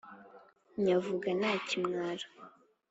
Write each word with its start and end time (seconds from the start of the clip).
nyavuga 0.83 1.27
nta 1.39 1.53
kimwaro 1.67 2.27